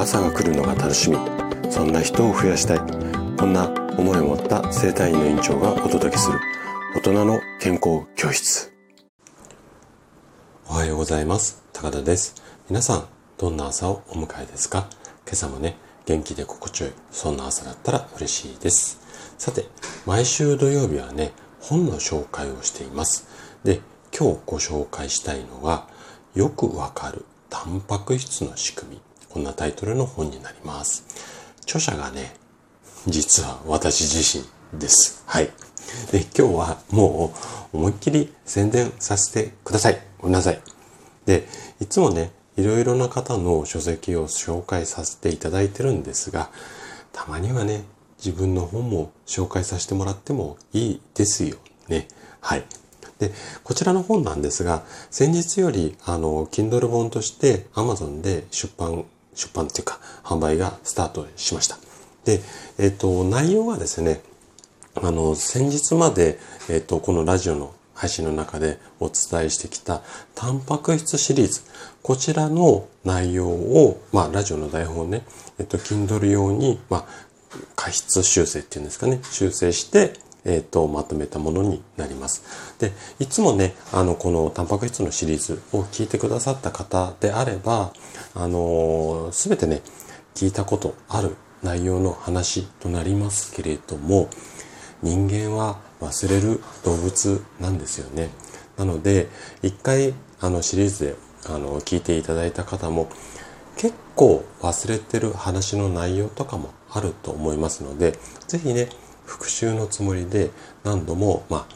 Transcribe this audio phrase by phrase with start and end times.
[0.00, 1.18] 朝が来るのが楽しみ。
[1.70, 2.78] そんな人を増やしたい。
[3.36, 3.68] こんな
[3.98, 6.40] 思いを持った生体院の院長がお届けする。
[6.96, 8.72] 大人の健康教室。
[10.70, 11.62] おはようございます。
[11.74, 12.42] 高田です。
[12.70, 13.04] 皆さん
[13.36, 14.88] どんな朝をお迎えですか？
[15.26, 15.76] 今朝もね
[16.06, 16.92] 元気で心地よい。
[17.10, 19.00] そんな朝だったら嬉しいです。
[19.36, 19.66] さて
[20.06, 23.28] 毎週土曜日はね本の紹介をしています。
[23.64, 23.82] で
[24.18, 25.86] 今日ご紹介したいのは
[26.34, 29.02] よくわかるタンパク質の仕組み。
[29.30, 31.04] こんなタイトルの本になります。
[31.62, 32.34] 著者がね、
[33.06, 35.22] 実は私自身です。
[35.26, 35.50] はい。
[36.10, 37.32] で、今日はも
[37.72, 40.00] う思いっきり宣伝させてください。
[40.18, 40.60] ごめんなさい。
[41.26, 41.46] で、
[41.80, 46.50] いつもね、いろいろな方の書籍を紹介させていただいてるんですが、
[47.12, 47.84] たまにはね、
[48.18, 51.56] 自分の本も紹介させてもらってもいいですよ
[51.88, 52.08] ね。
[52.40, 52.64] はい。
[53.20, 61.78] で、こちらの本なんですが、先日より、あの、Kindle 本として Amazon で出版出版っていうか販売がスタートしました。
[62.24, 62.40] で、
[62.78, 64.20] えっ、と、内容はですね、
[64.94, 70.00] あの、先日まで、えっ、と、このラジオの配信の中でお伝えしてきた
[70.34, 71.60] タンパク質シリーズ。
[72.02, 75.22] こちらの内容を、まあ、ラジオの台本ね、
[75.58, 77.06] えっと、Kindle 用に、まあ、
[77.76, 82.42] 過失修正っていうんですかね、修正して、えっ、ー、と、まとめたものになります。
[82.78, 87.92] で、いつもね、あの、このタンパク質のシリーズを聞いてくださった方であれば、
[88.34, 89.82] あのすべてね、
[90.34, 94.30] 聞いたことある内容の話となりますけれども、
[95.02, 98.30] 人間は忘れる動物なんですよね。
[98.76, 99.28] なので、
[99.62, 101.14] 一回、あの、シリーズで、
[101.46, 103.08] あの、聞いていただいた方も、
[103.76, 108.88] 結構忘れてる話の内容とかもあると思いますので、ぜひね、
[109.30, 110.50] 復習のつもりで
[110.82, 111.66] 何度も、まあ、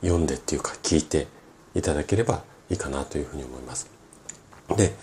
[0.00, 1.26] 読んでっていうか聞いて
[1.74, 3.90] いただければいいかなというふうに思います。
[4.74, 4.94] で、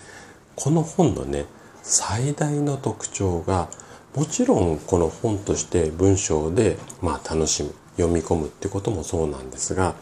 [0.56, 1.46] この本のね、
[1.84, 3.68] 最大の特徴が、
[4.16, 9.94] もちろんこの本として文章で、まあ、楽しむ、読み込むってこともそうなんですが、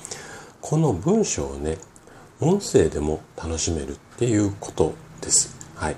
[0.63, 1.77] この文章をね、
[2.41, 5.55] 音声でも楽しめるっていうことです。
[5.75, 5.97] はい。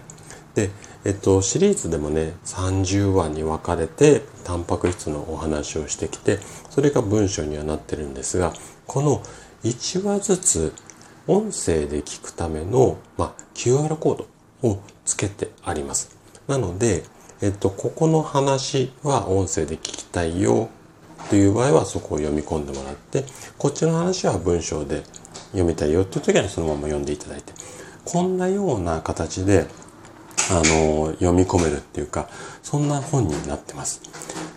[0.57, 0.71] で、
[1.05, 6.39] えっと、シリーズでもね、30話に分かれて、タンパク質のお話をしてきて、
[6.71, 8.55] それが文章にはなってるんですが、
[8.87, 9.23] この
[9.63, 10.73] 1話ずつ、
[11.29, 14.27] 音声で聞くための、まあ、QR コー
[14.63, 16.17] ドをつけてあります。
[16.49, 17.05] なので、
[17.43, 20.71] えっと、ここの話は音声で聞きたいよ
[21.29, 23.25] という場合はそこを読み込んでもらって、
[23.59, 25.03] こっちの話は文章で
[25.51, 27.53] 読みたいよっていう時はそのまま読んでいただいて、
[28.05, 29.67] こんなような形で
[30.51, 32.29] あの、読み込めるっていうか、
[32.63, 34.01] そんな本になってます。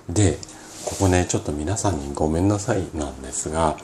[0.10, 0.38] で、
[0.86, 3.78] ここね、ちょっと皆さんにごめんなさいなんですが、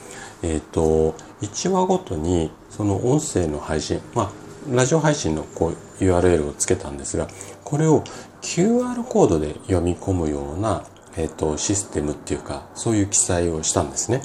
[0.44, 4.32] えっ、ー、と、1話ごとに、その音声の配信、まあ、
[4.76, 7.28] ラジオ配信のこう URL をつけたんですが、
[7.64, 8.04] これを
[8.42, 10.84] QR コードで読み込むような、
[11.18, 14.22] えっ、ー、と、システムっていうか、そういう記載をしたんですね。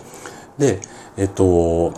[0.58, 0.80] で、
[1.16, 1.94] えっ、ー、と、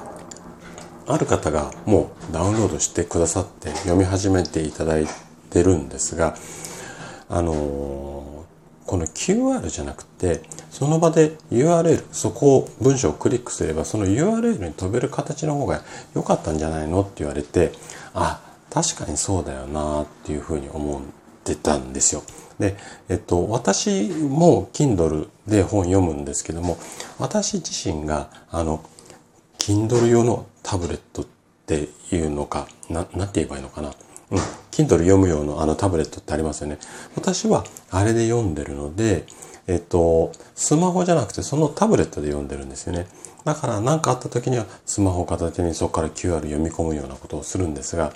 [1.07, 6.35] ある方がもうダウンロードしてくださって読み始めていただいてってるんですが、
[7.29, 7.53] あの、
[8.87, 15.83] この QR じゃなくて、その場で URL、そこを文章をクリックすれば、その URL に飛べる形の方が
[16.15, 17.73] 良かったんじゃないのって言われて、
[18.15, 18.41] あ、
[18.71, 21.03] 確かにそうだよなっていうふうに思っ
[21.45, 22.23] てたんですよ。
[22.59, 22.77] で、
[23.09, 26.79] えっと、私も Kindle で本読むんですけども、
[27.19, 28.83] 私自身が、あの、
[29.59, 31.27] Kindle 用のタブレットっ
[31.67, 33.93] ていうのか、な、なんて言えばいいのかな。
[34.87, 36.79] Kindle 読む用のあのタブレットってありますよね。
[37.17, 39.25] 私はあれで読んでるので、
[39.67, 43.07] えっと、スマホじゃなくてそのタブレットで読んでるんですよね。
[43.45, 48.13] だから何かあった時にはスマホを片手にそこから QR 読み込むようなことをするんですが、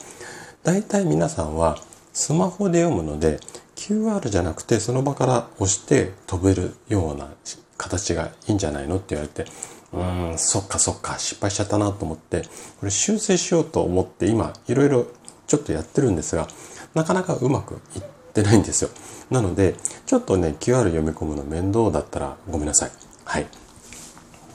[0.62, 1.78] 大体皆さんは
[2.12, 3.38] スマホで読むので
[3.77, 7.28] QR じゃなくてその場から押して飛べるような
[7.77, 9.44] 形がいいんじゃないのって言われて、
[9.93, 10.03] う
[10.34, 12.43] ん、そっかそっか、失敗しちゃったなと思って、
[12.81, 15.06] これ修正しようと思って今いろいろ
[15.46, 16.48] ちょっとやってるんですが、
[16.94, 18.91] なかなかうまくいってないんですよ。
[19.30, 19.74] なので、
[20.06, 22.91] ちょっとね、QR 読み込むの面倒だったらごめんなさい。
[23.24, 23.47] はい。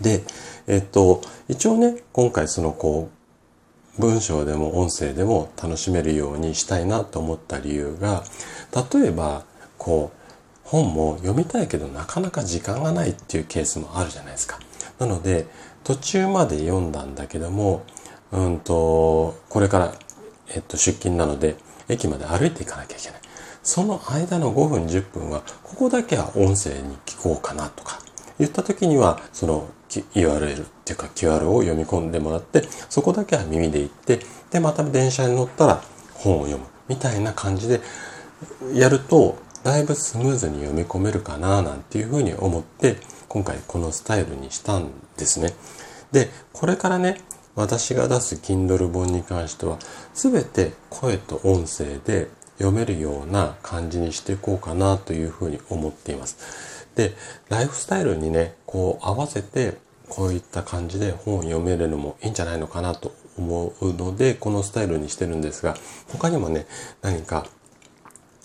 [0.01, 0.23] で、
[0.67, 3.09] えっと、一応ね、今回そのこ
[3.97, 8.23] う、文章でも音声でも楽しめるようにしたいなと思った理由が、
[8.93, 9.43] 例えば、
[9.77, 10.21] こう、
[10.63, 14.59] 本も読みたいけどなかなか時間がないっていうケースもあるじゃないですか。
[14.99, 15.45] なので、
[15.83, 17.83] 途中まで読んだんだけども、
[18.31, 19.93] うんと、これから
[20.53, 21.55] えっと、出勤なので、
[21.89, 23.21] 駅まで歩いていかなきゃいけない。
[23.63, 27.99] その間の5分、10分は、ここだけは音声に聞こうかなとか、
[28.39, 34.19] 言った時には、その URL っていうか QR を読み込んでもらって、そこだけは耳で言って、
[34.49, 35.81] で、また電車に乗ったら
[36.15, 36.65] 本を読む。
[36.87, 37.81] みたいな感じで、
[38.73, 42.97] やると、だいぶスムーズに読み込めるかななんていうふうに思って、
[43.27, 45.53] 今回このスタイルにしたんですね。
[46.11, 47.21] で、これからね、
[47.55, 49.77] 私が出す Kindle 本に関しては、
[50.13, 56.87] すべて声と音声で読めるような感じにしていこうかなというふうに思っています。
[56.95, 57.13] で、
[57.49, 59.77] ライフスタイルにね、こう合わせて、
[60.09, 65.75] こういった感じで本を読めるのもいいんじゃないのかなと思うので、このスタイルにしてるんですが、
[66.09, 66.67] 他にもね、
[67.01, 67.45] 何か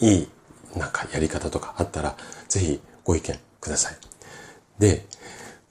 [0.01, 0.29] いい
[0.77, 2.17] なんかやり方とかあったら、
[2.49, 3.97] ぜひご意見ください。
[4.79, 5.07] で、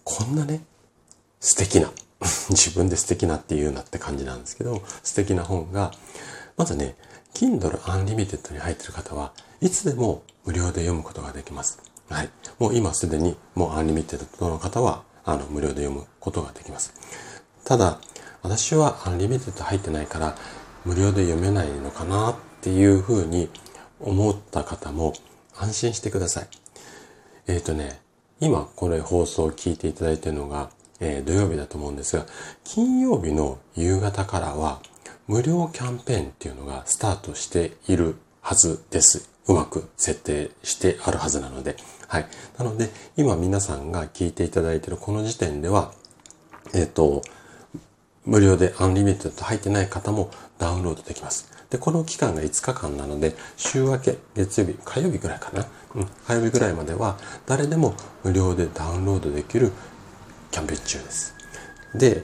[0.03, 0.61] こんなね、
[1.39, 1.91] 素敵な、
[2.49, 5.91] 自分で素敵なって言うなって感じなんですけど、素敵な本が、
[6.57, 6.95] まずね、
[7.33, 11.79] Kindle Unlimited に入ってる方はいつでも無料で読むことができます。
[12.09, 12.29] はい。
[12.59, 16.93] もう今すでにもう Unlimited の方は、あの、無料で読むことができます。
[17.63, 17.99] ただ、
[18.43, 20.37] 私は Unlimited 入ってないから、
[20.85, 23.49] 無料で読めないのかなっていうふうに
[23.99, 25.13] 思った方も
[25.55, 26.47] 安心してください。
[27.47, 27.99] えっ、ー、とね、
[28.39, 30.69] 今これ放送を聞いていただいているのが、
[30.99, 32.25] えー、土曜日だと思うんですが、
[32.63, 34.79] 金曜日の夕方からは
[35.27, 39.29] 無料キャンペーンっていうのがスタートしているはずです。
[39.47, 41.77] うまく設定してあるはずなので。
[42.07, 42.27] はい。
[42.57, 45.91] なので、今皆さんが聞いていただいているこの時点では、
[46.73, 47.21] えっ、ー、と、
[48.25, 51.51] 無料で Unlimited 入ってない方もダウンロードできます。
[51.69, 55.67] で、この期間が5日間なので、週明け、月曜日、火曜日ぐらいかな？
[55.95, 57.93] うん、火曜日ぐらいまでは、誰でも
[58.23, 59.71] 無料でダウンロードできる
[60.55, 61.35] キャンペーン中です。
[61.95, 62.23] で、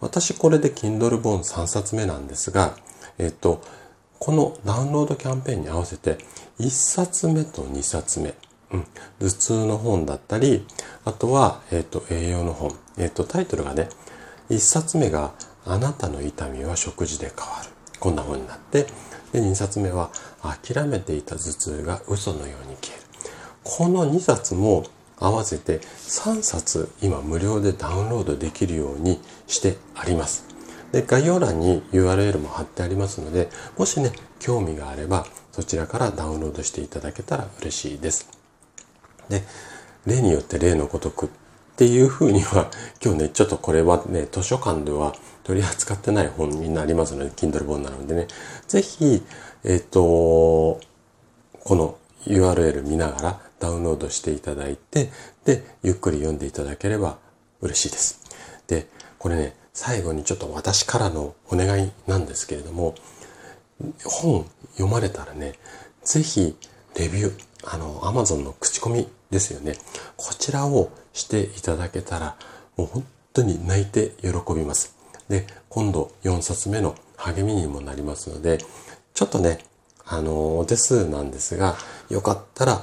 [0.00, 2.76] 私これで Kindle 本3冊目なんですが、
[3.18, 3.60] えっと、
[4.20, 6.18] このダウンロードキャンペーンに合わせて、
[6.60, 8.34] 1冊目と2冊目、
[8.70, 8.86] うん、
[9.18, 10.64] 頭痛の本だったり、
[11.04, 12.70] あとは、えっと、栄養の本。
[12.98, 13.88] えっと、タイトルがね、
[14.48, 15.32] 1冊目が、
[15.66, 17.70] あなたの痛みは食事で変わる。
[17.98, 18.86] こんな本になって、
[19.32, 23.06] で、2冊目は、諦めていた頭痛が嘘のように消える。
[23.64, 24.84] この2冊も
[25.24, 30.52] 合わせて3冊今無料でダウンロードできるようにしてあります。
[30.92, 33.48] で、概要欄に URL も貼ってありますので、
[33.78, 38.28] もしね、興味があれば、そちらからダウンロードしていただけたら嬉しいです。
[39.28, 39.42] で、
[40.06, 41.28] 例によって例のごとくっ
[41.76, 42.70] ていうふうには、
[43.02, 45.14] 今日ね、ちょっとこれはね、図書館では
[45.44, 48.28] 取り扱ってない本になりますので、Kindle 本なのでね、
[48.68, 49.22] ぜひ、
[49.64, 50.80] えっ、ー、と、
[51.64, 51.96] この
[52.26, 55.10] URL 見ながらダウンロードしていただいて、
[55.44, 57.18] で、ゆっくり読んでいただければ
[57.60, 58.20] 嬉しいです。
[58.66, 58.88] で、
[59.18, 62.96] これね、最後にちょっと私からのお願いなんですけれども、
[64.04, 65.54] 本読まれたらね、
[66.02, 66.56] ぜひ
[66.96, 69.76] レビュー、あの、Amazon の口コミですよね。
[70.16, 72.36] こちらをしていただけたら、
[72.76, 74.96] もう本当に泣いて喜びます。
[75.28, 78.58] で、今度4冊目の励みにもなりますので、
[79.14, 79.60] ちょっとね、
[80.04, 81.76] あの、お手数なんですが、
[82.10, 82.82] よかったら